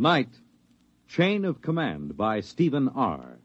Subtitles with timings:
[0.00, 0.30] Tonight,
[1.08, 3.36] Chain of Command by Stephen Arr.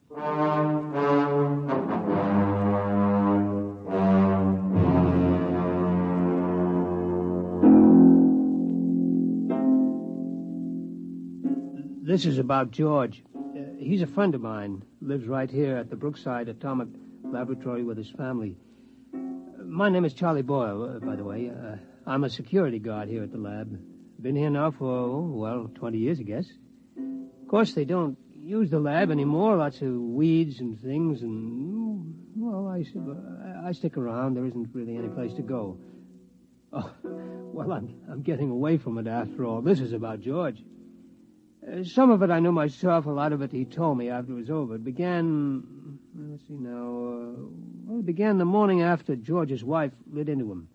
[12.01, 13.21] This is about George.
[13.35, 14.81] Uh, he's a friend of mine.
[15.01, 16.87] Lives right here at the Brookside Atomic
[17.25, 18.55] Laboratory with his family.
[19.61, 21.49] My name is Charlie Boyle, uh, by the way.
[21.49, 21.75] Uh,
[22.07, 23.77] I'm a security guard here at the lab.
[24.25, 26.47] Been here now for, well, 20 years, I guess.
[26.97, 29.55] Of course, they don't use the lab anymore.
[29.55, 32.83] Lots of weeds and things, and, well, I,
[33.67, 34.33] I stick around.
[34.33, 35.77] There isn't really any place to go.
[36.73, 39.61] Oh, well, I'm, I'm getting away from it after all.
[39.61, 40.57] This is about George.
[41.61, 43.05] Uh, some of it I knew myself.
[43.05, 44.73] A lot of it he told me after it was over.
[44.73, 45.99] It began.
[46.17, 46.71] Let's see now.
[46.71, 47.45] Uh,
[47.85, 50.67] well, it began the morning after George's wife lit into him.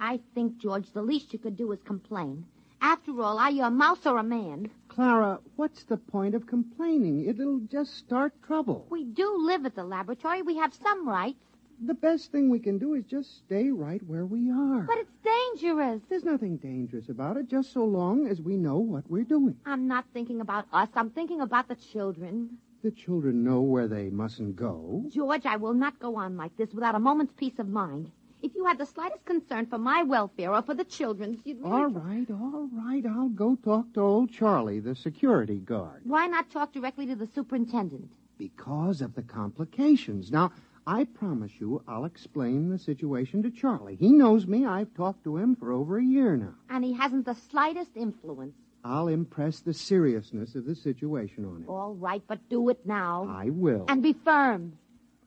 [0.00, 2.46] I think, George, the least you could do is complain.
[2.80, 4.70] After all, are you a mouse or a man?
[4.88, 7.26] Clara, what's the point of complaining?
[7.26, 8.86] It'll just start trouble.
[8.90, 10.42] We do live at the laboratory.
[10.42, 11.38] We have some rights.
[11.80, 14.80] The best thing we can do is just stay right where we are.
[14.80, 16.02] But it's dangerous.
[16.08, 19.56] There's nothing dangerous about it, just so long as we know what we're doing.
[19.64, 20.88] I'm not thinking about us.
[20.94, 22.58] I'm thinking about the children.
[22.82, 25.04] The children know where they mustn't go.
[25.08, 28.10] George, I will not go on like this without a moment's peace of mind.
[28.40, 31.72] If you had the slightest concern for my welfare or for the children's, you'd really...
[31.72, 33.04] All right, all right.
[33.04, 36.02] I'll go talk to old Charlie, the security guard.
[36.04, 38.12] Why not talk directly to the superintendent?
[38.38, 40.30] Because of the complications.
[40.30, 40.52] Now,
[40.86, 43.96] I promise you I'll explain the situation to Charlie.
[43.96, 44.64] He knows me.
[44.64, 46.54] I've talked to him for over a year now.
[46.70, 48.54] And he hasn't the slightest influence.
[48.84, 51.68] I'll impress the seriousness of the situation on him.
[51.68, 53.26] All right, but do it now.
[53.28, 53.84] I will.
[53.88, 54.78] And be firm.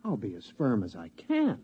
[0.05, 1.59] I'll be as firm as I can.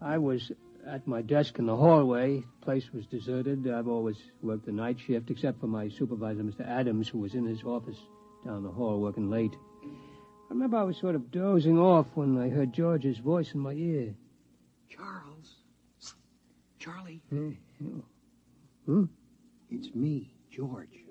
[0.00, 0.50] I was
[0.86, 2.40] at my desk in the hallway.
[2.40, 3.68] The Place was deserted.
[3.70, 6.66] I've always worked the night shift, except for my supervisor, Mr.
[6.66, 7.98] Adams, who was in his office
[8.44, 9.54] down the hall working late.
[9.84, 13.72] I remember I was sort of dozing off when I heard George's voice in my
[13.74, 14.14] ear.
[14.88, 15.56] Charles.
[16.78, 17.20] Charlie.
[18.86, 19.04] Hmm?
[19.70, 21.04] It's me, George.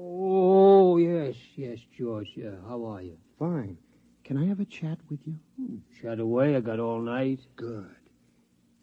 [0.00, 2.30] Oh, yes, yes, George.
[2.36, 3.16] Yeah, how are you?
[3.38, 3.76] Fine.
[4.22, 5.34] Can I have a chat with you?
[6.00, 6.54] Chat away.
[6.54, 7.40] I got all night.
[7.56, 7.96] Good.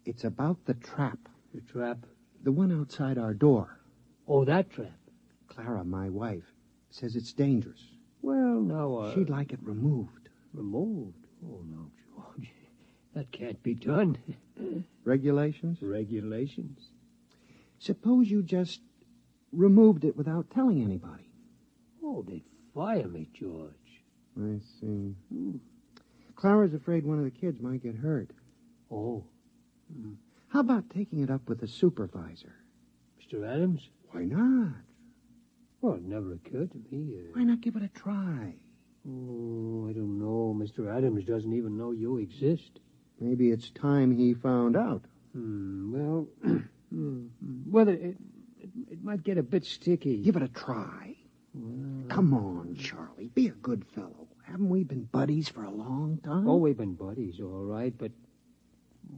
[0.03, 1.17] It's about the trap.
[1.53, 1.99] The trap.
[2.43, 3.79] The one outside our door.
[4.27, 4.99] Oh, that trap.
[5.47, 6.43] Clara, my wife,
[6.89, 7.81] says it's dangerous.
[8.21, 9.13] Well, now, uh...
[9.15, 10.29] She'd like it removed.
[10.53, 11.27] Removed?
[11.45, 12.51] Oh, no, George.
[13.13, 14.17] That can't be done.
[15.05, 15.77] Regulations?
[15.81, 16.89] Regulations.
[17.79, 18.81] Suppose you just
[19.55, 21.29] removed it without telling anybody.
[22.03, 22.43] Oh, they'd
[22.73, 23.71] fire me, George.
[24.37, 25.15] I see.
[26.35, 28.31] Clara's afraid one of the kids might get hurt.
[28.91, 29.23] Oh,
[30.49, 32.55] How about taking it up with the supervisor?
[33.19, 33.47] Mr.
[33.47, 33.89] Adams?
[34.11, 34.73] Why not?
[35.81, 37.15] Well, it never occurred to me.
[37.17, 37.31] Uh...
[37.33, 38.55] Why not give it a try?
[39.07, 40.55] Oh, I don't know.
[40.57, 40.95] Mr.
[40.95, 42.79] Adams doesn't even know you exist.
[43.19, 45.03] Maybe it's time he found out.
[45.33, 46.27] Hmm, well,
[47.69, 48.17] whether it,
[48.91, 50.17] it, might get a bit sticky.
[50.23, 51.15] Give it a try.
[52.09, 53.29] Come on, Charlie.
[53.33, 54.27] Be a good fellow.
[54.43, 56.47] Haven't we been buddies for a long time?
[56.47, 58.11] Oh, we've been buddies, all right, but,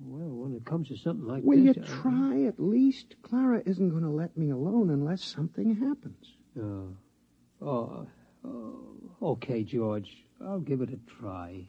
[0.06, 1.90] well, when it comes to something like Will you this...
[1.90, 3.16] I- try at least?
[3.24, 6.36] Clara isn't going to let me alone unless something happens.
[6.58, 8.08] Uh, oh,
[8.46, 8.80] oh,
[9.22, 10.24] okay, George.
[10.40, 11.68] I'll give it a try.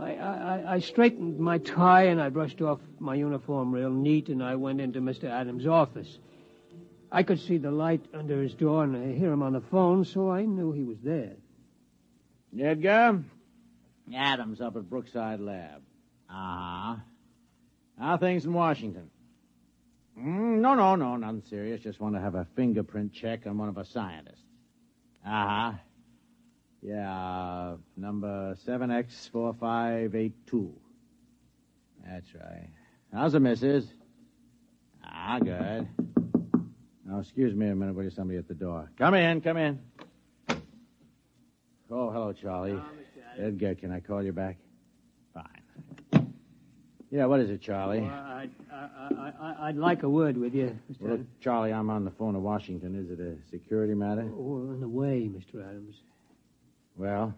[0.00, 4.80] I straightened my tie and I brushed off my uniform real neat and I went
[4.80, 5.24] into Mr.
[5.24, 6.18] Adams' office.
[7.10, 10.04] I could see the light under his door and I hear him on the phone,
[10.04, 11.36] so I knew he was there.
[12.58, 13.22] Edgar?
[14.14, 15.82] Adams up at Brookside Lab.
[16.30, 16.96] Uh-huh.
[17.98, 19.10] How are things in Washington?
[20.18, 21.80] Mm, no, no, no, nothing serious.
[21.80, 24.42] Just want to have a fingerprint check on one of our scientists.
[25.26, 25.72] Uh-huh.
[26.82, 30.70] Yeah, uh, number 7X4582.
[32.06, 32.68] That's right.
[33.12, 33.86] How's the missus?
[35.04, 35.88] Ah, good.
[37.04, 38.10] Now, excuse me a minute, will you?
[38.10, 38.88] Somebody at the door.
[38.96, 39.80] Come in, come in.
[41.90, 42.78] Oh, hello, Charlie.
[43.38, 44.58] Edgar, can I call you back?
[45.32, 46.34] Fine.
[47.10, 48.02] Yeah, what is it, Charlie?
[48.02, 51.00] Well, I'd, I, I, I, I'd like a word with you, Mr.
[51.00, 51.18] Well.
[51.40, 52.94] Charlie, I'm on the phone to Washington.
[52.94, 54.28] Is it a security matter?
[54.36, 55.64] Oh, in a way, Mr.
[55.66, 56.02] Adams.
[56.98, 57.32] Well,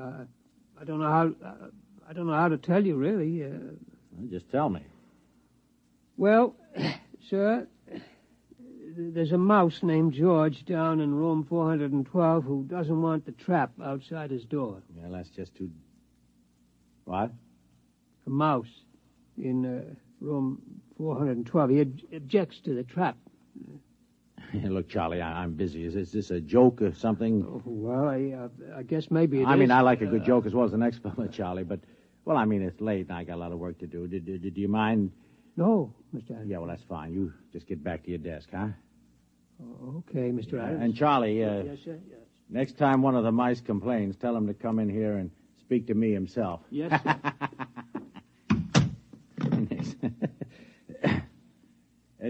[0.00, 0.22] I,
[0.80, 1.32] I don't know how.
[1.46, 1.54] Uh,
[2.08, 3.44] I don't know how to tell you, really.
[3.44, 3.48] Uh,
[4.12, 4.80] well, just tell me.
[6.16, 6.56] well,
[7.28, 7.66] sir,
[8.96, 14.30] there's a mouse named George down in room 412 who doesn't want the trap outside
[14.30, 14.82] his door.
[14.94, 15.70] Well, that's just too.
[17.04, 17.30] What?
[18.26, 18.68] A mouse
[19.36, 20.62] in uh, room
[20.96, 21.70] 412.
[21.70, 23.18] He ob- objects to the trap.
[24.64, 25.84] Look, Charlie, I, I'm busy.
[25.84, 27.44] Is, is this a joke or something?
[27.48, 28.48] Oh, well, I, uh,
[28.78, 29.76] I guess maybe it I mean, is.
[29.76, 31.80] I like a good Uh, joke as well as the next fellow, Charlie, but,
[32.24, 34.06] well, I mean, it's late and I got a lot of work to do.
[34.06, 35.10] Do, do, do you mind?
[35.56, 36.32] No, Mr.
[36.32, 36.50] Adams.
[36.50, 37.12] Yeah, well, that's fine.
[37.12, 38.68] You just get back to your desk, huh?
[39.62, 40.60] Oh, okay, Mr.
[40.62, 40.82] Adams.
[40.82, 41.98] And, Charlie, uh, yes, sir.
[42.08, 42.18] Yes,
[42.48, 45.30] next time one of the mice complains, tell him to come in here and
[45.60, 46.60] speak to me himself.
[46.70, 47.16] yes sir.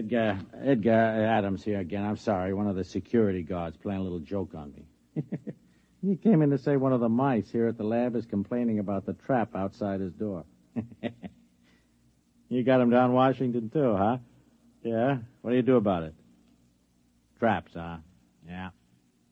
[0.05, 2.05] Edgar, Edgar Adams here again.
[2.05, 2.53] I'm sorry.
[2.53, 5.23] One of the security guards playing a little joke on me.
[6.05, 8.77] he came in to say one of the mice here at the lab is complaining
[8.77, 10.45] about the trap outside his door.
[12.49, 14.17] you got him down Washington too, huh?
[14.83, 15.17] Yeah.
[15.41, 16.13] What do you do about it?
[17.39, 17.97] Traps, huh?
[18.47, 18.69] Yeah.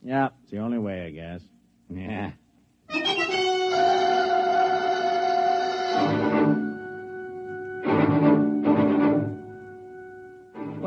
[0.02, 0.30] Yeah.
[0.42, 1.42] It's the only way, I guess.
[1.96, 2.32] Yeah.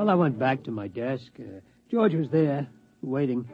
[0.07, 1.33] Well, I went back to my desk.
[1.37, 1.59] Uh,
[1.91, 2.69] George was there,
[3.03, 3.45] waiting.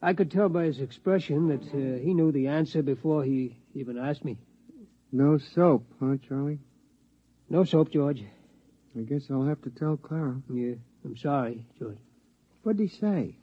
[0.00, 3.98] I could tell by his expression that uh, he knew the answer before he even
[3.98, 4.38] asked me.
[5.10, 6.60] No soap, huh, Charlie?
[7.50, 8.22] No soap, George.
[8.96, 10.40] I guess I'll have to tell Clara.
[10.54, 10.74] Yeah,
[11.04, 11.98] I'm sorry, George.
[12.62, 13.34] What'd he say?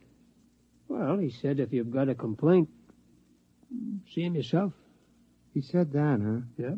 [0.87, 2.69] Well, he said if you've got a complaint,
[4.15, 4.71] see him yourself.
[5.53, 6.39] He said that, huh?
[6.57, 6.75] Yeah.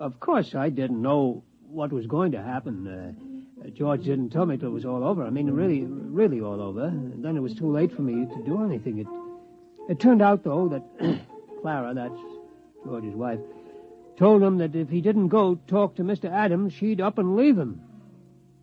[0.00, 2.88] Of course, I didn't know what was going to happen.
[2.88, 3.12] Uh,
[3.62, 5.22] uh, George didn't tell me till it was all over.
[5.22, 6.86] I mean, really, really all over.
[6.86, 8.98] And then it was too late for me to do anything.
[8.98, 9.06] It,
[9.90, 11.20] it turned out, though, that
[11.60, 12.18] Clara, that's
[12.82, 13.40] George's wife,
[14.16, 16.32] told him that if he didn't go talk to Mr.
[16.32, 17.82] Adams, she'd up and leave him.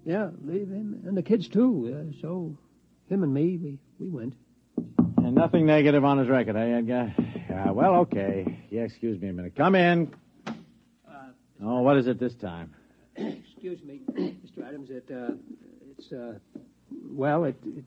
[0.06, 1.94] Yeah, leave him and the kids too.
[1.94, 2.58] Uh, so,
[3.10, 4.34] him and me, we we went.
[5.18, 7.14] And nothing negative on his record, eh, Edgar?
[7.50, 8.64] Yeah, well, okay.
[8.72, 9.56] Yeah, excuse me a minute.
[9.56, 10.14] Come in.
[11.62, 12.74] Oh, what is it this time?
[13.16, 14.68] Excuse me, Mr.
[14.68, 14.90] Adams.
[14.90, 15.34] It, uh,
[15.98, 16.34] it's, uh,
[17.12, 17.86] well, it, it,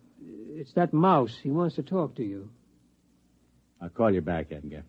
[0.51, 1.37] it's that mouse.
[1.41, 2.51] He wants to talk to you.
[3.81, 4.83] I'll call you back, Edgar.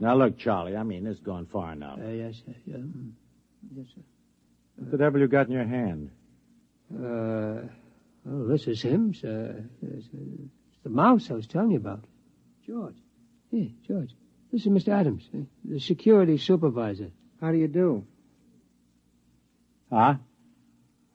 [0.00, 1.98] Now, look, Charlie, I mean, this has gone far enough.
[1.98, 2.54] Uh, yes, sir.
[2.64, 3.10] Yeah, mm,
[3.74, 4.02] yes, sir.
[4.76, 6.10] What the devil you got in your hand?
[6.94, 7.66] Uh,
[8.30, 9.64] oh, this is him, sir.
[9.82, 12.04] It's, uh, it's the mouse I was telling you about.
[12.66, 12.96] George.
[13.50, 14.10] Yeah, George.
[14.52, 14.92] This is Mr.
[14.92, 17.10] Adams, eh, the security supervisor.
[17.40, 18.04] How do you do?
[19.90, 20.14] Huh?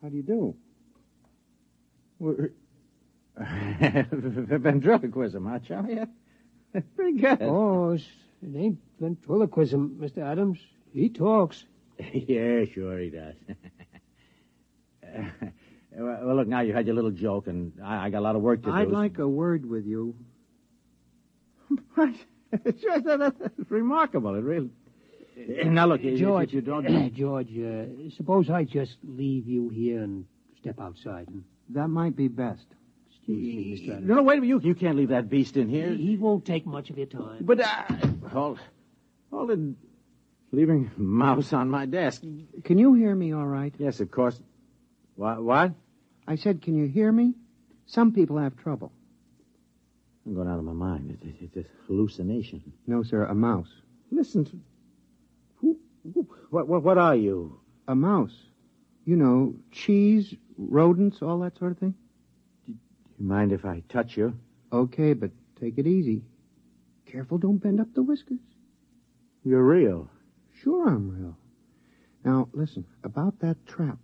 [0.02, 0.56] How do you do?
[3.40, 6.00] Ventriloquism, huh, Charlie?
[6.96, 7.42] Pretty good.
[7.42, 8.02] Oh, it
[8.56, 10.20] ain't ventriloquism, Mr.
[10.20, 10.60] Adams.
[10.94, 11.66] He talks.
[12.14, 13.36] yeah, sure he does.
[15.92, 18.36] well, well, look, now you had your little joke, and I, I got a lot
[18.36, 18.72] of work to do.
[18.74, 20.16] I'd like a word with you.
[21.96, 22.14] What?
[22.80, 24.36] sure, that, that- that's remarkable.
[24.36, 24.70] It really.
[25.66, 27.14] Now look, if- George, if you don't.
[27.16, 30.26] George, uh, suppose I just leave you here and
[30.60, 31.28] step outside.
[31.28, 32.66] And, That might be best.
[33.10, 33.92] excuse me, Mr.
[33.94, 34.08] Adams.
[34.08, 34.64] No, no, wait a minute.
[34.64, 35.90] You, you can't leave that beast in here.
[35.90, 37.40] He, he won't take much of your time.
[37.42, 37.84] But, uh,
[38.32, 38.60] hold.
[39.32, 39.60] Hold it.
[40.54, 42.22] Leaving a mouse on my desk.
[42.66, 43.74] Can you hear me all right?
[43.78, 44.38] Yes, of course.
[45.16, 45.42] What?
[45.42, 45.72] What?
[46.28, 47.34] I said, can you hear me?
[47.86, 48.92] Some people have trouble.
[50.26, 51.18] I'm going out of my mind.
[51.22, 52.74] It's, it's, it's a hallucination.
[52.86, 53.70] No, sir, a mouse.
[54.12, 54.52] Listen to.
[54.52, 54.58] Who?
[54.58, 54.71] who
[56.04, 56.84] what, what?
[56.84, 57.60] What are you?
[57.88, 58.36] A mouse.
[59.06, 61.96] You know, cheese, rodents, all that sort of thing.
[62.68, 62.74] Do
[63.20, 64.38] you mind if I touch you?
[64.72, 66.24] Okay, but take it easy.
[67.06, 68.40] Careful, don't bend up the whiskers.
[69.44, 70.10] You're real.
[70.62, 71.38] Sure, I'm real.
[72.24, 73.98] Now, listen, about that trap.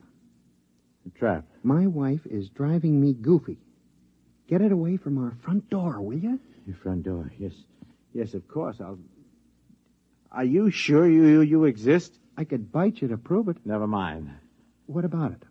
[1.05, 1.45] The trap.
[1.63, 3.59] My wife is driving me goofy.
[4.47, 6.39] Get it away from our front door, will you?
[6.65, 7.31] Your front door.
[7.37, 7.53] Yes.
[8.13, 8.77] Yes, of course.
[8.81, 8.97] I'll.
[10.31, 12.17] Are you sure you, you, you exist?
[12.37, 13.57] I could bite you to prove it.
[13.65, 14.31] Never mind.
[14.85, 15.43] What about it?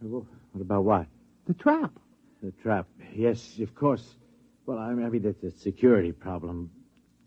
[0.00, 0.26] What
[0.60, 1.06] about what?
[1.46, 1.92] The trap.
[2.42, 2.86] The trap.
[3.14, 4.04] Yes, of course.
[4.66, 6.70] Well, I mean, I mean, it's a security problem.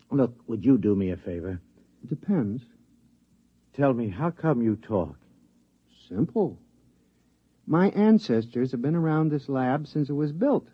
[0.10, 1.60] Look, would you do me a favor?
[2.04, 2.64] It depends.
[3.74, 5.18] Tell me, how come you talk?
[6.10, 6.58] Simple.
[7.68, 10.68] My ancestors have been around this lab since it was built.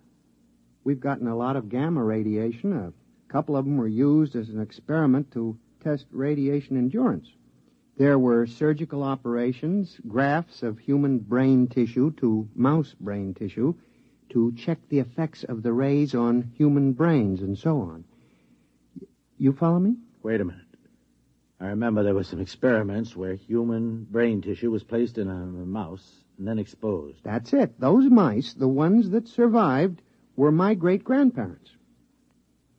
[0.83, 2.73] We've gotten a lot of gamma radiation.
[2.73, 2.93] A
[3.31, 7.27] couple of them were used as an experiment to test radiation endurance.
[7.97, 13.75] There were surgical operations, grafts of human brain tissue to mouse brain tissue
[14.29, 18.03] to check the effects of the rays on human brains and so on.
[19.37, 19.97] You follow me?
[20.23, 20.61] Wait a minute.
[21.59, 25.65] I remember there were some experiments where human brain tissue was placed in a, a
[25.65, 27.23] mouse and then exposed.
[27.23, 27.79] That's it.
[27.79, 30.01] Those mice, the ones that survived,
[30.35, 31.71] were my great grandparents.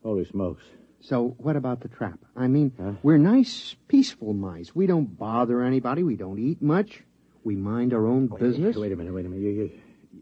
[0.03, 0.65] Holy smokes.
[1.05, 2.19] So, what about the trap?
[2.35, 2.93] I mean, Huh?
[3.03, 4.75] we're nice, peaceful mice.
[4.75, 6.03] We don't bother anybody.
[6.03, 7.03] We don't eat much.
[7.45, 8.75] We mind our own Wait, business.
[8.77, 9.43] Wait a minute, wait a minute.
[9.43, 9.71] You, you,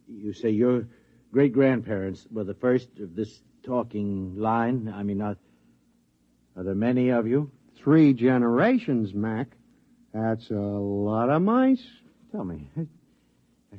[0.08, 0.88] you say your
[1.32, 4.92] great grandparents were the first of this talking line?
[4.92, 5.38] I mean, not.
[6.56, 7.52] Are there many of you?
[7.76, 9.56] Three generations, Mac.
[10.12, 11.86] That's a lot of mice.
[12.32, 12.68] Tell me.
[12.76, 12.88] Have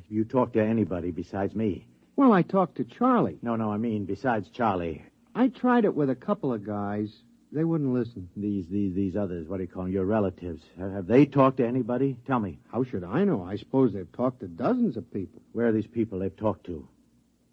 [0.08, 1.86] you talked to anybody besides me?
[2.16, 3.38] Well, I talked to Charlie.
[3.42, 5.04] No, no, I mean besides Charlie.
[5.34, 7.12] I tried it with a couple of guys.
[7.50, 8.28] They wouldn't listen.
[8.36, 9.48] These, these, these others.
[9.48, 9.92] What do you call them?
[9.92, 10.62] Your relatives.
[10.78, 12.16] Have, have they talked to anybody?
[12.26, 12.58] Tell me.
[12.72, 13.44] How should I know?
[13.44, 15.42] I suppose they've talked to dozens of people.
[15.52, 16.88] Where are these people they've talked to?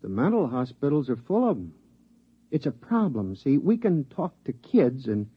[0.02, 1.74] The mental hospitals are full of them.
[2.50, 3.36] It's a problem.
[3.36, 5.28] See, we can talk to kids and,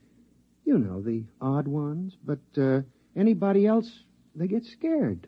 [0.65, 2.81] you know, the odd ones, but uh,
[3.15, 3.89] anybody else,
[4.35, 5.27] they get scared.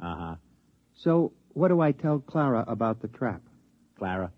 [0.00, 0.34] Uh huh.
[0.94, 3.42] So, what do I tell Clara about the trap?
[3.98, 4.30] Clara.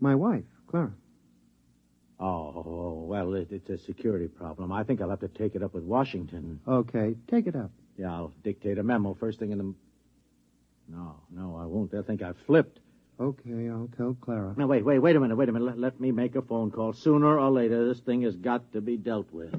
[0.00, 0.92] My wife, Clara.
[2.18, 4.72] Oh, oh, oh, well, it, it's a security problem.
[4.72, 6.60] I think I'll have to take it up with Washington.
[6.66, 7.70] Okay, take it up.
[7.98, 9.74] Yeah, I'll dictate a memo first thing in the.
[10.88, 11.90] No, no, I won't.
[11.90, 12.78] They'll think I've flipped.
[13.18, 14.54] Okay, I'll tell Clara.
[14.56, 15.64] Now, wait, wait, wait a minute, wait a minute.
[15.64, 16.92] Let, let me make a phone call.
[16.92, 19.54] Sooner or later, this thing has got to be dealt with.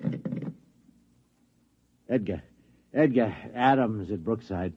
[2.09, 2.41] Edgar.
[2.93, 4.73] Edgar Adams at Brookside.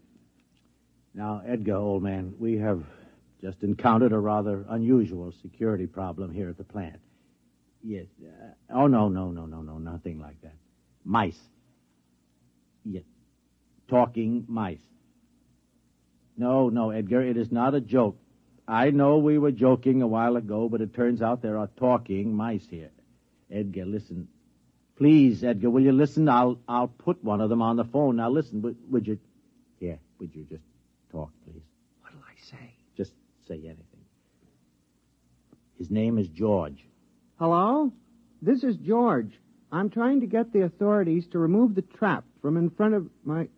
[1.15, 2.83] Now, Edgar, old man, we have
[3.41, 7.01] just encountered a rather unusual security problem here at the plant.
[7.83, 8.07] Yes.
[8.23, 10.55] Uh, oh, no, no, no, no, no, nothing like that.
[11.05, 11.41] Mice.
[12.85, 13.05] Yes.
[13.89, 14.81] Talking mice.
[16.37, 18.19] No, no, Edgar, it is not a joke.
[18.69, 22.35] I know we were joking a while ago, but it turns out there are talking
[22.35, 22.91] mice here.
[23.51, 24.29] Edgar, listen.
[24.97, 26.29] Please, Edgar, will you listen?
[26.29, 28.17] I'll I'll put one of them on the phone.
[28.17, 29.19] Now listen, would, would you
[29.81, 30.65] Yeah, would you just
[31.11, 31.63] talk, please?
[32.03, 32.75] What'll I say?
[32.97, 33.13] Just
[33.49, 33.85] say anything.
[35.79, 36.85] His name is George.
[37.40, 37.90] Hello?
[38.42, 39.32] This is George.
[39.73, 43.49] I'm trying to get the authorities to remove the trap from in front of my.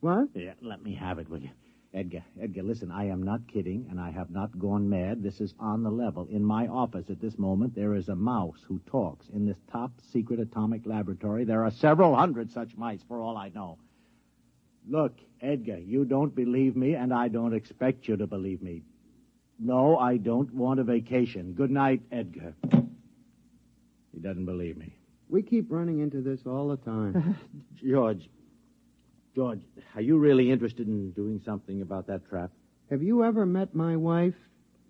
[0.00, 0.28] What?
[0.32, 1.50] Yeah, let me have it, will you?
[1.92, 5.22] Edgar, Edgar, listen, I am not kidding, and I have not gone mad.
[5.22, 6.26] This is on the level.
[6.30, 9.26] In my office at this moment, there is a mouse who talks.
[9.28, 13.50] In this top secret atomic laboratory, there are several hundred such mice, for all I
[13.50, 13.76] know.
[14.88, 18.84] Look, Edgar, you don't believe me, and I don't expect you to believe me.
[19.58, 21.52] No, I don't want a vacation.
[21.52, 22.54] Good night, Edgar.
[24.16, 24.94] He doesn't believe me.
[25.28, 27.36] We keep running into this all the time.
[27.76, 28.30] George,
[29.34, 29.60] George,
[29.94, 32.50] are you really interested in doing something about that trap?
[32.88, 34.34] Have you ever met my wife?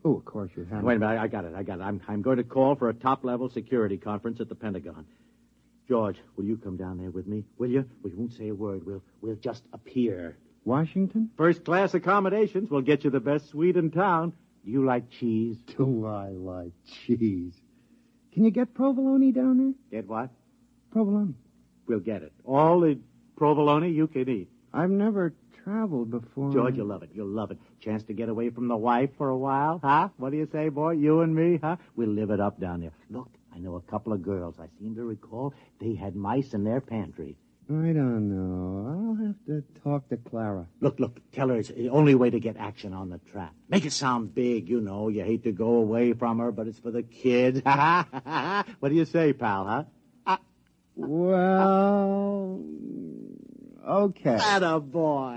[0.04, 0.84] Oh, of course you haven't.
[0.84, 1.82] Wait a minute, I, I got it, I got it.
[1.82, 5.06] I'm, I'm going to call for a top-level security conference at the Pentagon.
[5.88, 7.42] George, will you come down there with me?
[7.58, 7.84] Will you?
[8.04, 8.86] We won't say a word.
[8.86, 10.36] We'll, we'll just appear.
[10.64, 11.30] Washington?
[11.36, 12.70] First-class accommodations.
[12.70, 14.34] We'll get you the best suite in town.
[14.64, 15.56] Do you like cheese?
[15.76, 17.54] Do I like cheese?
[18.36, 20.00] Can you get provolone down there?
[20.02, 20.28] Get what?
[20.90, 21.36] Provolone.
[21.86, 22.34] We'll get it.
[22.44, 22.98] All the
[23.34, 24.50] provolone you can eat.
[24.74, 25.32] I've never
[25.64, 26.52] traveled before.
[26.52, 27.08] George, you'll love it.
[27.14, 27.58] You'll love it.
[27.80, 30.10] Chance to get away from the wife for a while, huh?
[30.18, 30.90] What do you say, boy?
[30.90, 31.76] You and me, huh?
[31.96, 32.92] We'll live it up down there.
[33.08, 34.56] Look, I know a couple of girls.
[34.60, 37.38] I seem to recall they had mice in their pantry.
[37.68, 39.16] I don't know.
[39.18, 40.68] I'll have to talk to Clara.
[40.80, 43.52] Look, look, tell her it's the only way to get action on the trap.
[43.68, 45.08] Make it sound big, you know.
[45.08, 47.60] You hate to go away from her, but it's for the kids.
[47.64, 49.84] what do you say, pal, huh?
[50.26, 50.38] Ah.
[50.94, 52.62] Well,
[53.84, 54.38] okay.
[54.40, 55.36] Atta boy.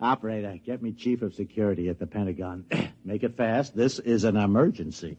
[0.00, 2.64] Operator, get me chief of security at the Pentagon.
[3.04, 3.76] Make it fast.
[3.76, 5.18] This is an emergency.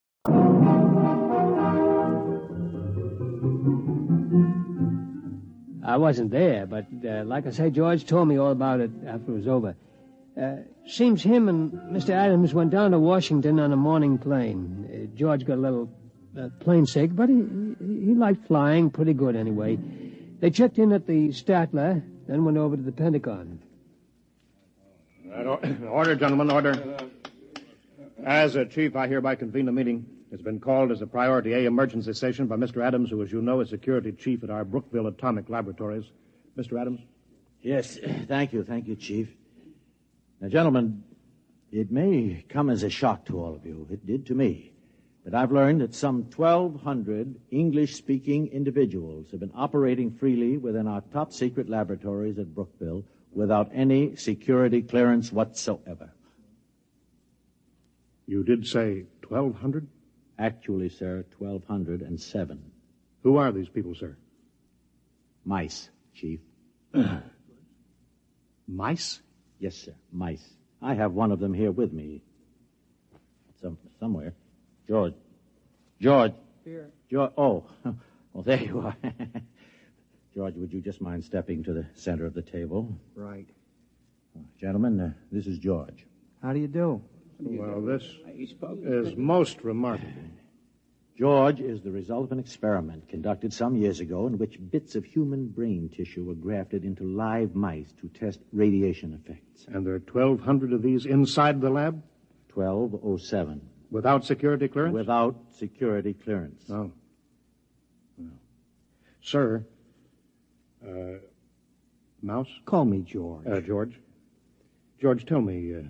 [5.91, 9.33] I wasn't there, but uh, like I say, George told me all about it after
[9.33, 9.75] it was over.
[10.41, 10.55] Uh,
[10.87, 12.11] seems him and Mr.
[12.11, 14.87] Adams went down to Washington on a morning plane.
[14.87, 15.89] Uh, George got a little
[16.39, 19.77] uh, plane sick, but he, he, liked flying pretty good anyway.
[20.39, 23.61] They checked in at the Statler, then went over to the Pentagon.
[25.89, 26.99] Order, gentlemen, order.
[28.23, 30.05] As a chief, I hereby convene the meeting.
[30.31, 32.81] It's been called as a priority A emergency session by Mr.
[32.85, 36.05] Adams, who, as you know, is security chief at our Brookville Atomic Laboratories.
[36.57, 36.79] Mr.
[36.79, 37.01] Adams?
[37.61, 39.29] Yes, thank you, thank you, Chief.
[40.39, 41.03] Now, gentlemen,
[41.71, 43.87] it may come as a shock to all of you.
[43.91, 44.71] It did to me.
[45.25, 51.01] But I've learned that some 1,200 English speaking individuals have been operating freely within our
[51.13, 56.11] top secret laboratories at Brookville without any security clearance whatsoever.
[58.25, 59.87] You did say 1,200?
[60.41, 62.71] Actually, sir, 1,207.
[63.21, 64.17] Who are these people, sir?
[65.45, 66.39] Mice, Chief.
[68.67, 69.21] Mice?
[69.59, 70.43] Yes, sir, mice.
[70.81, 72.23] I have one of them here with me.
[73.61, 74.33] Some, somewhere.
[74.87, 75.13] George.
[75.99, 76.33] George.
[76.65, 76.89] Here.
[77.11, 77.31] George.
[77.37, 77.65] Oh,
[78.33, 78.97] well, there you are.
[80.33, 82.97] George, would you just mind stepping to the center of the table?
[83.13, 83.47] Right.
[84.59, 86.07] Gentlemen, uh, this is George.
[86.41, 87.03] How do you do?
[87.43, 88.03] Well, this
[88.83, 90.11] is most remarkable.
[91.17, 95.05] George is the result of an experiment conducted some years ago in which bits of
[95.05, 99.65] human brain tissue were grafted into live mice to test radiation effects.
[99.67, 102.01] And there are 1,200 of these inside the lab
[102.53, 103.61] 1207.
[103.91, 104.93] without security clearance?
[104.93, 106.63] Without security clearance.
[106.69, 106.91] Oh.
[108.17, 108.29] Well.
[109.21, 109.65] Sir,
[110.87, 111.19] uh,
[112.21, 112.49] Mouse?
[112.65, 113.47] Call me George.
[113.47, 113.99] Uh, George?
[114.99, 115.81] George, tell me uh,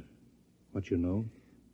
[0.71, 1.25] what you know.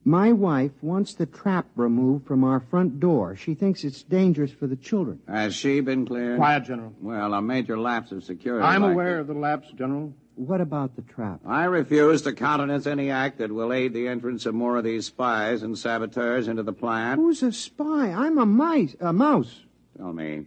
[0.07, 3.35] My wife wants the trap removed from our front door.
[3.35, 5.19] She thinks it's dangerous for the children.
[5.27, 6.37] Has she been cleared?
[6.37, 6.93] Quiet, General.
[7.01, 8.65] Well, a major lapse of security.
[8.65, 9.21] I'm like aware this.
[9.23, 10.13] of the lapse, General.
[10.35, 11.41] What about the trap?
[11.45, 15.07] I refuse to countenance any act that will aid the entrance of more of these
[15.07, 17.19] spies and saboteurs into the plant.
[17.19, 18.13] Who's a spy?
[18.13, 19.63] I'm a mice, a mouse.
[19.97, 20.45] Tell me,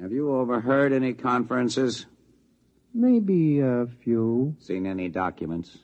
[0.00, 2.06] have you overheard any conferences?
[2.94, 4.56] Maybe a few.
[4.58, 5.80] Seen any documents?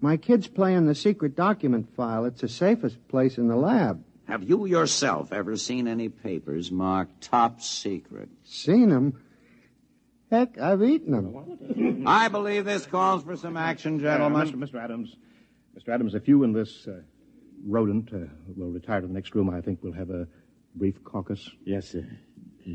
[0.00, 2.24] My kids play in the secret document file.
[2.24, 4.04] It's the safest place in the lab.
[4.28, 8.28] Have you yourself ever seen any papers marked top secret?
[8.44, 9.20] Seen them?
[10.30, 12.04] Heck, I've eaten them.
[12.06, 14.42] I believe this calls for some action, gentlemen.
[14.42, 14.56] Uh, Mr.
[14.56, 14.82] Mr.
[14.84, 15.16] Adams,
[15.76, 15.88] Mr.
[15.94, 17.00] Adams, if you and this uh,
[17.66, 18.18] rodent uh,
[18.54, 20.28] will retire to the next room, I think we'll have a
[20.74, 21.50] brief caucus.
[21.64, 22.06] Yes, sir.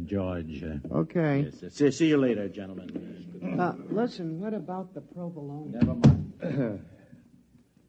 [0.06, 0.64] George.
[0.64, 1.42] Uh, Okay.
[1.52, 1.70] yes, sir.
[1.70, 3.56] See, see you later, gentlemen.
[3.60, 5.72] Uh, listen, what about the provolone?
[5.72, 6.86] Never mind.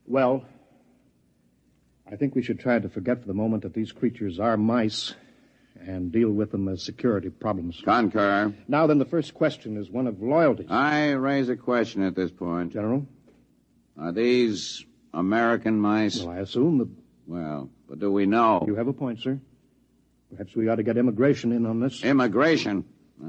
[0.07, 0.45] Well,
[2.11, 5.15] I think we should try to forget for the moment that these creatures are mice
[5.81, 7.81] and deal with them as security problems.
[7.85, 8.55] Concur.
[8.69, 10.67] Now, then, the first question is one of loyalty.
[10.69, 12.73] I raise a question at this point.
[12.73, 13.07] General?
[13.99, 16.21] Are these American mice?
[16.21, 16.89] Well, I assume that
[17.27, 18.65] Well, but do we know?
[18.67, 19.41] you have a point, sir.
[20.31, 22.03] Perhaps we ought to get immigration in on this.
[22.03, 22.85] Immigration.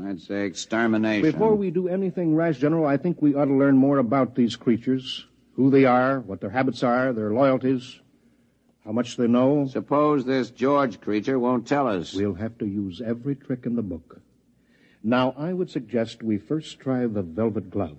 [0.05, 1.31] I'd say extermination.
[1.31, 4.55] Before we do anything rash, General, I think we ought to learn more about these
[4.55, 5.25] creatures,
[5.55, 7.99] who they are, what their habits are, their loyalties,
[8.83, 9.67] how much they know.
[9.67, 12.13] Suppose this George creature won't tell us.
[12.13, 14.21] We'll have to use every trick in the book.
[15.03, 17.97] Now, I would suggest we first try the velvet glove.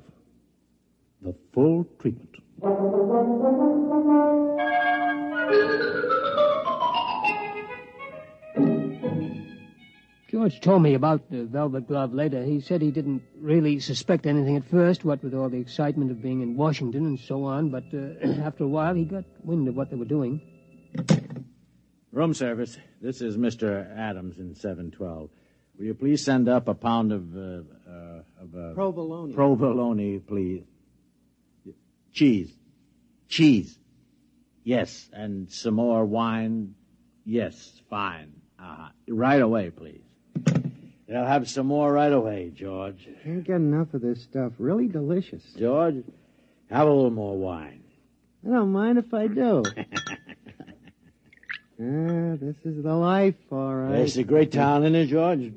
[1.22, 2.36] The full treatment.
[10.36, 12.44] George told me about the velvet glove later.
[12.44, 16.20] He said he didn't really suspect anything at first, what with all the excitement of
[16.20, 19.74] being in Washington and so on, but uh, after a while he got wind of
[19.74, 20.42] what they were doing.
[22.12, 22.76] Room service.
[23.00, 23.90] This is Mr.
[23.96, 25.30] Adams in 712.
[25.78, 29.32] Will you please send up a pound of, uh, uh, of uh, Provolone.
[29.32, 30.64] provolone, please?
[32.12, 32.52] Cheese.
[33.30, 33.78] Cheese.
[34.64, 35.08] Yes.
[35.14, 36.74] And some more wine.
[37.24, 37.80] Yes.
[37.88, 38.34] Fine.
[38.58, 38.88] Uh-huh.
[39.08, 40.05] Right away, please.
[41.08, 43.08] They'll have some more right away, George.
[43.22, 44.52] Can't get enough of this stuff.
[44.58, 45.42] Really delicious.
[45.56, 46.02] George,
[46.68, 47.84] have a little more wine.
[48.44, 49.62] I don't mind if I do.
[51.78, 53.96] Ah, this is the life, all right.
[53.98, 55.52] It's a great town, isn't it, George?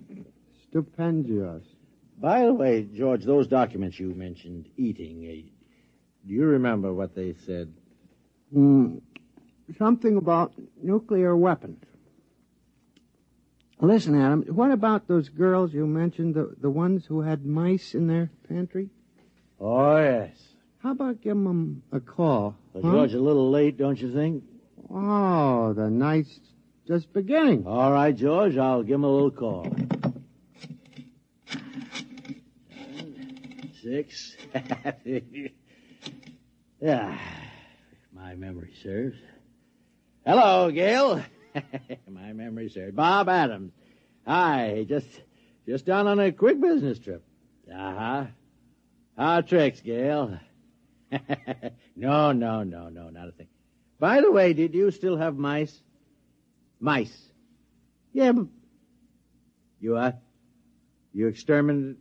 [0.70, 1.64] Stupendious.
[2.18, 7.36] By the way, George, those documents you mentioned eating, uh, do you remember what they
[7.46, 7.74] said?
[8.54, 9.00] Mm,
[9.78, 10.52] something about
[10.84, 11.86] nuclear weapons.
[13.82, 18.08] Listen, Adam, what about those girls you mentioned, the, the ones who had mice in
[18.08, 18.90] their pantry?
[19.60, 20.36] Oh, yes.
[20.84, 22.56] How about giving them a call?
[22.74, 22.82] Huh?
[22.82, 24.44] George, a little late, don't you think?
[24.90, 26.40] Oh, the night's
[26.88, 27.66] just beginning.
[27.66, 29.74] All right, George, I'll give him a little call.
[33.82, 34.36] Six.
[36.82, 37.18] yeah,
[38.14, 39.18] my memory serves.
[40.26, 41.24] Hello, Gail.
[42.10, 42.96] my memory serves.
[42.96, 43.72] Bob Adams.
[44.26, 45.08] Hi, just
[45.68, 47.24] just down on a quick business trip.
[47.72, 48.26] Uh huh.
[49.18, 50.40] How tricks, Gail?
[51.96, 53.48] no, no, no, no, not a thing.
[54.00, 55.78] By the way, did you still have mice?
[56.80, 57.16] Mice.
[58.14, 58.32] Yeah,
[59.80, 60.22] you what?
[61.14, 61.98] You exterminated?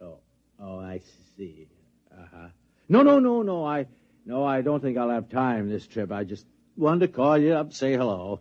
[0.00, 0.18] Oh,
[0.60, 1.00] oh, I
[1.36, 1.68] see.
[2.12, 2.48] Uh huh.
[2.88, 3.64] No, no, no, no.
[3.64, 3.86] I,
[4.26, 6.12] no, I don't think I'll have time this trip.
[6.12, 8.40] I just wanted to call you up, say hello.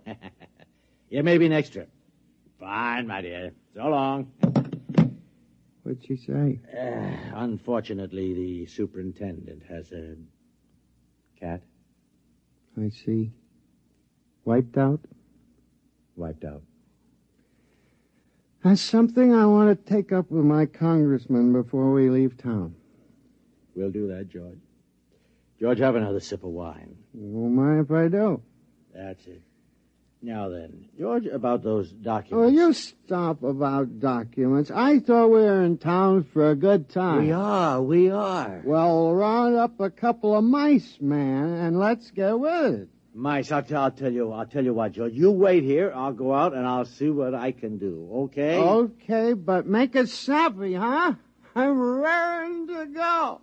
[1.10, 1.90] yeah, maybe next trip.
[2.60, 3.54] Fine, my dear.
[3.76, 4.32] So long.
[5.84, 6.60] What'd she say?
[6.76, 10.16] Uh, unfortunately, the superintendent has a
[11.40, 11.62] cat
[12.80, 13.32] I see.
[14.46, 15.00] Wiped out?
[16.16, 16.62] wiped out.
[18.64, 22.76] That's something I want to take up with my congressman before we leave town.
[23.76, 24.60] We'll do that, George.
[25.64, 26.94] George, have another sip of wine.
[27.14, 28.42] You Won't mind if I do.
[28.94, 29.42] That's it.
[30.22, 32.34] Now then, George, about those documents.
[32.34, 34.72] Oh, you stop about documents.
[34.72, 37.28] I thought we were in town for a good time.
[37.28, 38.62] We are, we are.
[38.66, 42.90] Well, round up a couple of mice, man, and let's get with it.
[43.14, 45.14] Mice, I'll, t- I'll tell you, I'll tell you what, George.
[45.14, 45.94] You wait here.
[45.96, 48.10] I'll go out and I'll see what I can do.
[48.14, 48.58] Okay?
[48.58, 51.14] Okay, but make it snappy, huh?
[51.56, 53.40] I'm raring to go.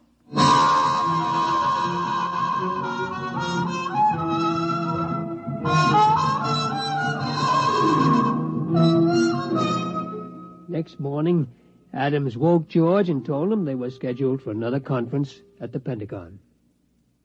[10.68, 11.48] Next morning,
[11.92, 16.38] Adams woke George and told him they were scheduled for another conference at the Pentagon.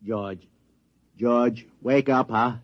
[0.04, 0.48] George,
[1.18, 2.56] George, wake up, huh?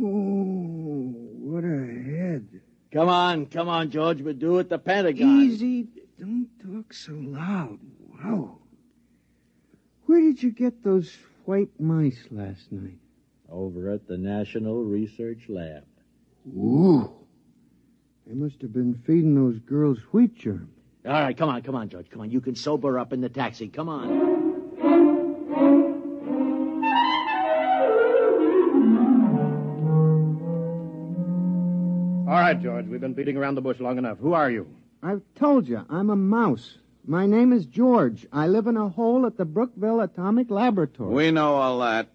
[0.00, 2.46] Oh, what a head.
[2.92, 4.22] Come on, come on, George.
[4.22, 5.42] We're due at the Pentagon.
[5.42, 5.88] Easy.
[6.18, 7.78] Don't talk so loud.
[8.14, 8.58] Wow.
[10.06, 12.98] Where did you get those white mice last night?
[13.50, 15.84] Over at the National Research Lab.
[16.48, 17.10] Ooh.
[18.26, 20.70] They must have been feeding those girls wheat germ.
[21.04, 22.10] All right, come on, come on, George.
[22.10, 22.30] Come on.
[22.30, 23.68] You can sober up in the taxi.
[23.68, 24.36] Come on.
[32.28, 34.18] All right, George, we've been beating around the bush long enough.
[34.18, 34.68] Who are you?
[35.02, 36.78] I've told you, I'm a mouse.
[37.08, 38.26] My name is George.
[38.32, 41.14] I live in a hole at the Brookville Atomic Laboratory.
[41.14, 42.08] We know all that.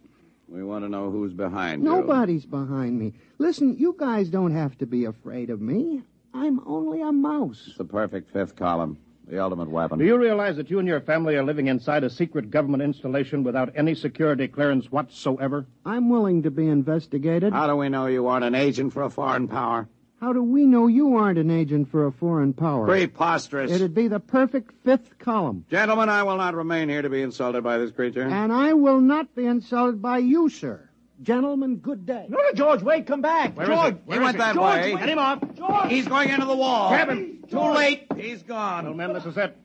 [0.49, 1.89] We want to know who's behind you.
[1.89, 3.13] Nobody's behind me.
[3.37, 6.01] Listen, you guys don't have to be afraid of me.
[6.33, 7.63] I'm only a mouse.
[7.67, 8.97] It's the perfect fifth column.
[9.27, 9.97] The ultimate weapon.
[9.97, 13.43] Do you realize that you and your family are living inside a secret government installation
[13.43, 15.67] without any security clearance whatsoever?
[15.85, 17.53] I'm willing to be investigated.
[17.53, 19.87] How do we know you aren't an agent for a foreign power?
[20.21, 22.85] How do we know you aren't an agent for a foreign power?
[22.85, 23.71] Preposterous.
[23.71, 25.65] It'd be the perfect fifth column.
[25.71, 28.21] Gentlemen, I will not remain here to be insulted by this creature.
[28.21, 30.87] And I will not be insulted by you, sir.
[31.23, 32.27] Gentlemen, good day.
[32.29, 33.57] No, no, George, wait, come back.
[33.57, 33.99] Where is George, he?
[34.05, 34.95] Where he is went that George, way.
[34.95, 35.39] Get him off.
[35.55, 35.89] George.
[35.89, 36.89] He's going into the wall.
[36.89, 37.43] Grab him.
[37.49, 38.05] Too late.
[38.15, 38.85] He's gone.
[38.85, 39.57] Well, men, this is it.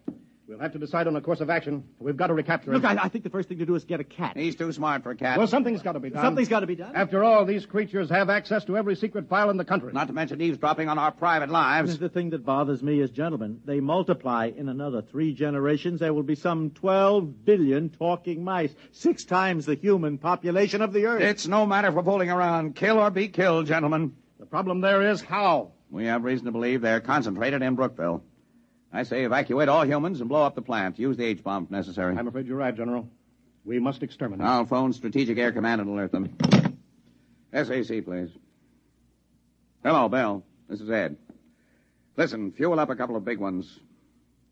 [0.49, 1.83] We'll have to decide on a course of action.
[1.99, 2.77] We've got to recapture him.
[2.81, 4.37] Look, I, I think the first thing to do is get a cat.
[4.37, 5.39] He's too smart for a cat.
[5.39, 6.23] Well, something's got to be done.
[6.23, 6.95] Something's got to be done.
[6.95, 9.93] After all, these creatures have access to every secret file in the country.
[9.93, 11.99] Not to mention eavesdropping on our private lives.
[11.99, 15.99] The thing that bothers me is, gentlemen, they multiply in another three generations.
[15.99, 21.07] There will be some 12 billion talking mice, six times the human population of the
[21.07, 21.23] Earth.
[21.23, 22.77] It's no matter for fooling around.
[22.77, 24.15] Kill or be killed, gentlemen.
[24.39, 25.73] The problem there is how.
[25.91, 28.23] We have reason to believe they're concentrated in Brookville.
[28.97, 30.99] I say evacuate all humans and blow up the plant.
[30.99, 32.17] Use the H-bomb if necessary.
[32.17, 33.07] I'm afraid you're right, General.
[33.63, 34.47] We must exterminate.
[34.47, 36.35] I'll phone Strategic Air Command and alert them.
[37.53, 38.31] SAC, please.
[39.85, 40.45] Hello, Bell.
[40.71, 41.19] This is Ed.
[42.17, 43.79] Listen, fuel up a couple of big ones.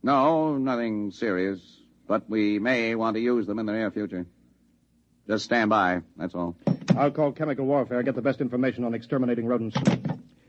[0.03, 1.61] No, nothing serious,
[2.07, 4.27] but we may want to use them in the near future.
[5.27, 6.55] Just stand by, that's all.
[6.95, 9.79] I'll call chemical warfare, get the best information on exterminating rodents.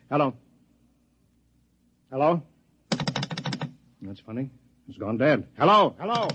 [0.10, 0.34] Hello.
[2.12, 2.44] Hello?
[4.06, 4.52] That's funny.
[4.88, 5.48] It's gone dead.
[5.58, 6.28] Hello, hello.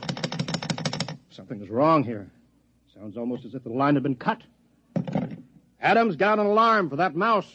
[1.31, 2.29] Something is wrong here.
[2.95, 4.43] Sounds almost as if the line had been cut.
[5.81, 7.47] Adams, got an alarm for that mouse.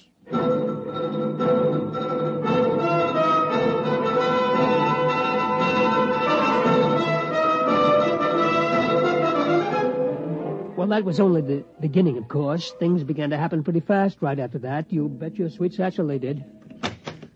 [10.77, 12.71] Well, that was only the beginning, of course.
[12.79, 14.93] Things began to happen pretty fast right after that.
[14.93, 16.43] You bet your sweet satchel they did.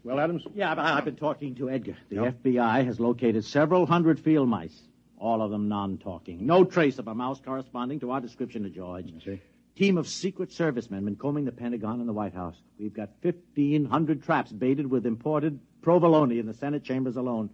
[0.04, 0.44] Well, Adams?
[0.56, 1.98] Yeah, I've been talking to Edgar.
[2.10, 4.82] The FBI has located several hundred field mice,
[5.18, 6.46] all of them non-talking.
[6.46, 9.14] No trace of a mouse corresponding to our description of George.
[9.16, 9.42] I see.
[9.76, 12.56] Team of Secret Servicemen been combing the Pentagon and the White House.
[12.78, 17.50] We've got 1,500 traps baited with imported provolone in the Senate chambers alone.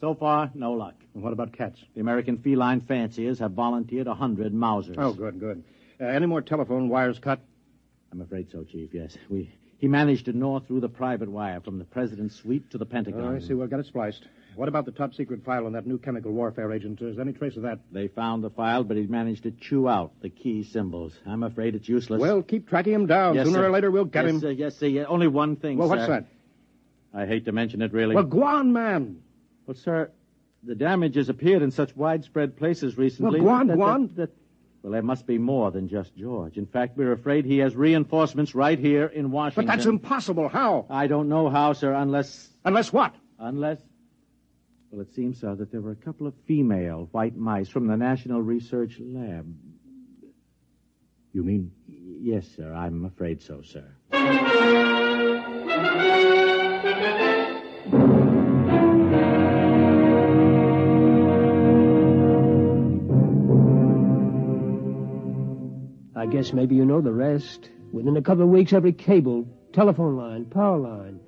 [0.00, 0.94] So far, no luck.
[1.14, 1.78] And what about cats?
[1.94, 4.96] The American feline fanciers have volunteered a hundred mousers.
[4.98, 5.62] Oh, good, good.
[6.00, 7.40] Uh, any more telephone wires cut?
[8.10, 9.16] I'm afraid so, Chief, yes.
[9.30, 9.50] We
[9.82, 13.24] He managed to gnaw through the private wire from the president's suite to the Pentagon.
[13.24, 13.52] Oh, I see.
[13.52, 14.22] We'll get it spliced.
[14.54, 17.02] What about the top secret file on that new chemical warfare agent?
[17.02, 17.80] Is there any trace of that?
[17.90, 21.14] They found the file, but he managed to chew out the key symbols.
[21.26, 22.20] I'm afraid it's useless.
[22.20, 23.34] Well, keep tracking him down.
[23.34, 23.66] Yes, Sooner sir.
[23.66, 24.40] or later, we'll get yes, him.
[24.40, 24.86] Sir, yes, sir.
[24.86, 26.26] Yeah, only one thing, Well, what's that?
[27.12, 28.14] I hate to mention it, really.
[28.14, 29.20] Well, go on, man.
[29.66, 30.12] Well, sir,
[30.62, 33.40] the damage has appeared in such widespread places recently.
[33.40, 34.30] Well, go on, that, go that- that-
[34.82, 36.56] well, there must be more than just George.
[36.56, 39.66] In fact, we're afraid he has reinforcements right here in Washington.
[39.66, 40.48] But that's impossible.
[40.48, 40.86] How?
[40.90, 42.48] I don't know how, sir, unless.
[42.64, 43.14] Unless what?
[43.38, 43.78] Unless.
[44.90, 47.96] Well, it seems, sir, that there were a couple of female white mice from the
[47.96, 49.54] National Research Lab.
[51.32, 51.72] You mean?
[51.88, 52.74] Yes, sir.
[52.74, 53.86] I'm afraid so, sir.
[66.22, 67.68] I guess maybe you know the rest.
[67.90, 71.18] Within a couple of weeks, every cable, telephone line, power line,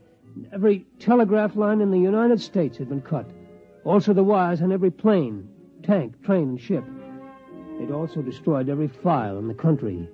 [0.53, 3.29] every telegraph line in the United States had been cut.
[3.83, 5.49] Also the wires on every plane,
[5.83, 6.85] tank, train, and ship.
[7.77, 10.09] They'd also destroyed every file in the country.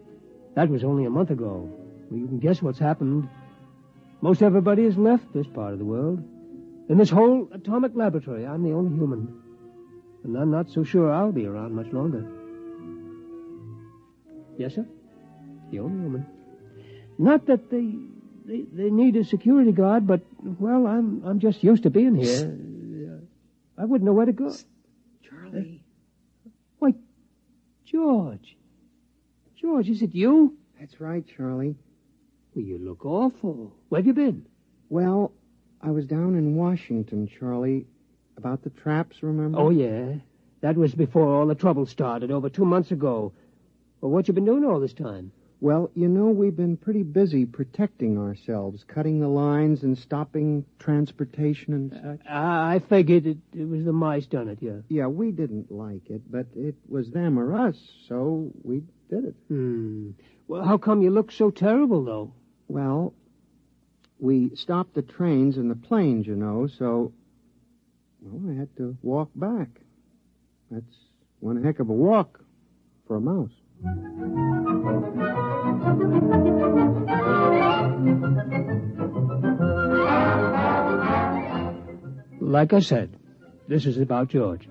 [0.54, 1.68] That was only a month ago.
[2.10, 3.28] Well, you can guess what's happened.
[4.22, 6.24] Most everybody has left this part of the world.
[6.88, 9.42] In this whole atomic laboratory, I'm the only human.
[10.24, 12.39] And I'm not so sure I'll be around much longer.
[14.60, 14.84] Yes, sir?
[15.70, 16.26] The only woman.
[17.16, 17.94] Not that they,
[18.44, 22.44] they they need a security guard, but well, I'm I'm just used to being here.
[22.44, 24.54] Uh, I wouldn't know where to go.
[25.26, 25.82] Charlie.
[26.46, 26.96] Uh, Wait,
[27.86, 28.54] George.
[29.56, 30.58] George, is it you?
[30.78, 31.76] That's right, Charlie.
[32.54, 33.72] Well, you look awful.
[33.88, 34.44] Where have you been?
[34.90, 35.32] Well,
[35.80, 37.86] I was down in Washington, Charlie,
[38.36, 39.58] about the traps, remember?
[39.58, 40.16] Oh yeah,
[40.60, 43.32] that was before all the trouble started over two months ago.
[44.00, 45.32] Well, what you been doing all this time?
[45.60, 51.74] Well, you know, we've been pretty busy protecting ourselves, cutting the lines and stopping transportation
[51.74, 52.26] and such.
[52.26, 54.58] I, I figured it, it was the mice done it.
[54.62, 54.78] Yeah.
[54.88, 57.76] Yeah, we didn't like it, but it was them or us,
[58.08, 59.34] so we did it.
[59.48, 60.12] Hmm.
[60.48, 62.32] Well, how come you look so terrible, though?
[62.68, 63.12] Well,
[64.18, 67.12] we stopped the trains and the planes, you know, so.
[68.22, 69.68] Well, I had to walk back.
[70.70, 70.96] That's
[71.40, 72.42] one heck of a walk
[73.06, 73.50] for a mouse.
[82.40, 83.16] Like I said,
[83.68, 84.68] this is about George.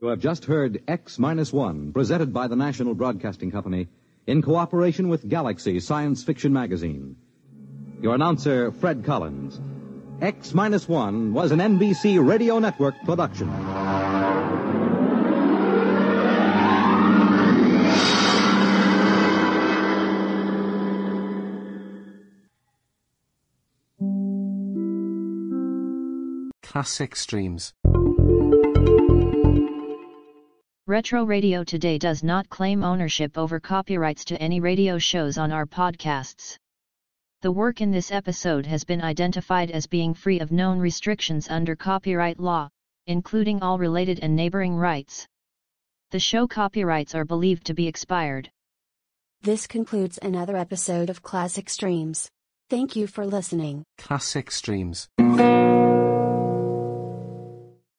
[0.00, 3.88] You have just heard X Minus One, presented by the National Broadcasting Company
[4.26, 7.16] in cooperation with Galaxy Science Fiction Magazine.
[8.00, 9.60] Your announcer, Fred Collins.
[10.20, 13.48] X Minus One was an NBC Radio Network production.
[26.62, 27.72] Classic Streams.
[30.86, 35.64] Retro Radio Today does not claim ownership over copyrights to any radio shows on our
[35.64, 36.58] podcasts.
[37.42, 41.74] The work in this episode has been identified as being free of known restrictions under
[41.74, 42.68] copyright law,
[43.06, 45.26] including all related and neighboring rights.
[46.10, 48.50] The show copyrights are believed to be expired.
[49.40, 52.28] This concludes another episode of Classic Streams.
[52.68, 53.84] Thank you for listening.
[53.96, 55.08] Classic Streams.